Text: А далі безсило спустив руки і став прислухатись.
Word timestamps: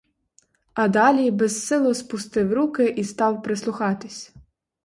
А 0.73 0.87
далі 0.87 1.31
безсило 1.31 1.93
спустив 1.93 2.53
руки 2.53 2.85
і 2.89 3.03
став 3.03 3.43
прислухатись. 3.43 4.33